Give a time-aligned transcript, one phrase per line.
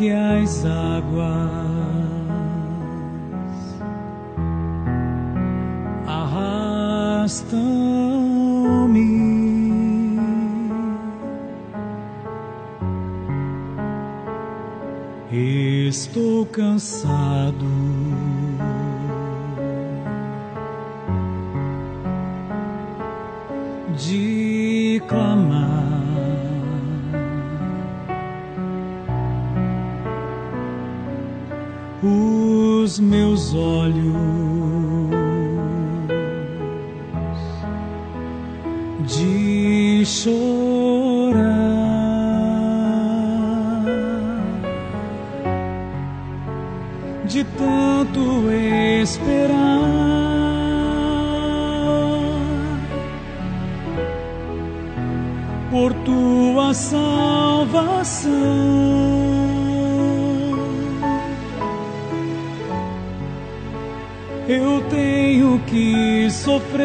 [0.00, 1.50] Porque as águas
[6.06, 7.50] arrastam-me.
[15.30, 17.66] Estou cansado.
[23.98, 25.99] De clamar,
[33.00, 34.20] meus olhos
[39.06, 41.40] de chorar,
[47.24, 48.50] de tanto
[49.02, 49.80] esperar.
[55.70, 58.30] Por tua salvação,
[64.50, 66.80] eu tenho que sofrer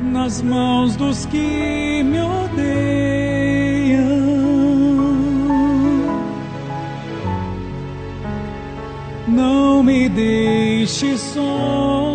[0.00, 2.48] nas mãos dos que me odeiam.
[9.26, 12.08] Não me deixe só.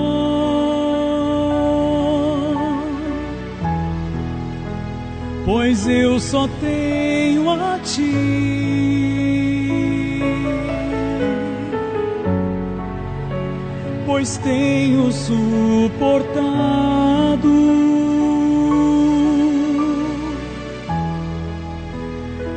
[5.45, 9.12] Pois eu só tenho a ti.
[14.23, 16.39] Pois tenho suportado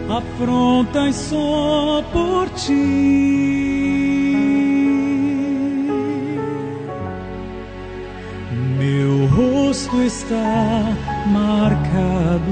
[0.08, 2.72] afrontas só por ti.
[8.78, 10.96] Meu rosto está
[11.32, 12.46] marcado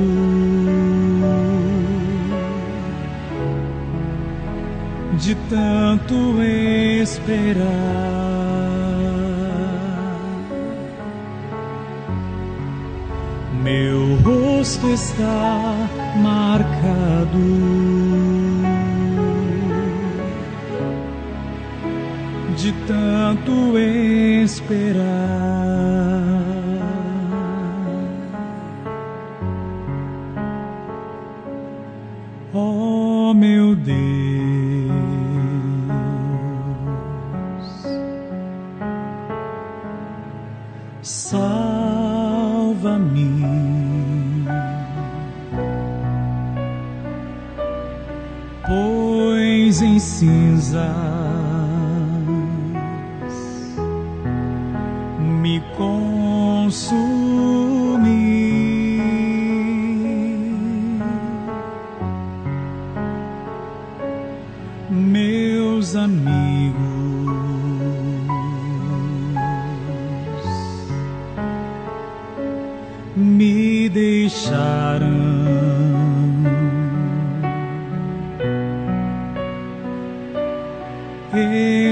[5.21, 8.34] de tanto esperar.
[13.65, 15.89] Meu rosto está
[16.23, 17.39] marcado
[22.59, 25.15] de tanto esperar.
[32.53, 33.95] Oh meu Deus,
[42.95, 44.45] salva-me,
[48.67, 51.14] pois em cinzas
[73.85, 75.09] me deixaram.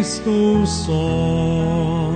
[0.01, 2.13] Estou só,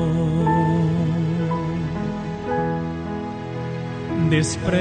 [4.31, 4.77] desprezam-me.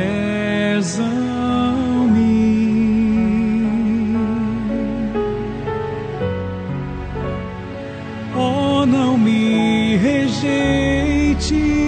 [8.36, 11.85] Oh, não me rejeites.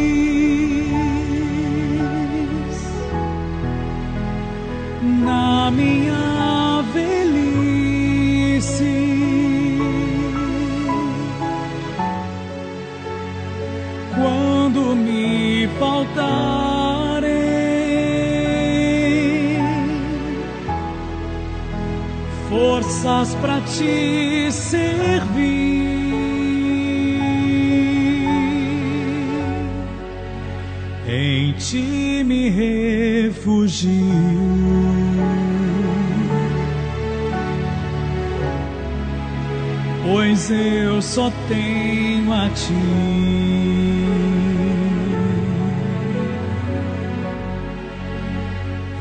[5.71, 7.27] Minha velhice,
[14.15, 16.47] quando me faltarem
[22.49, 25.67] forças para te servir.
[31.07, 33.87] Em ti me refugio.
[40.09, 42.73] Pois eu só tenho a ti.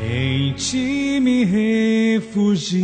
[0.03, 2.81] Em ti me refugio.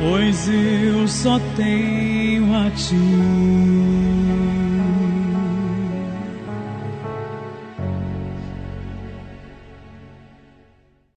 [0.00, 4.07] Pois eu só tenho a ti.